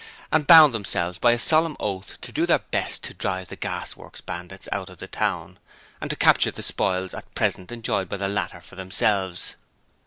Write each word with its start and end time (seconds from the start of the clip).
and 0.31 0.47
bound 0.47 0.73
themselves 0.73 1.19
by 1.19 1.31
a 1.31 1.37
solemn 1.37 1.77
oath 1.79 2.19
to 2.21 2.31
do 2.31 2.47
their 2.47 2.57
best 2.71 3.03
to 3.03 3.13
drive 3.13 3.49
the 3.49 3.55
Gas 3.55 3.95
Works 3.95 4.19
Bandits 4.19 4.67
out 4.71 4.89
of 4.89 4.97
the 4.97 5.05
town 5.07 5.59
and 6.01 6.09
to 6.09 6.15
capture 6.15 6.49
the 6.49 6.63
spoils 6.63 7.13
at 7.13 7.35
present 7.35 7.71
enjoyed 7.71 8.09
by 8.09 8.17
the 8.17 8.27
latter 8.27 8.61
for 8.61 8.73
themselves. 8.75 9.55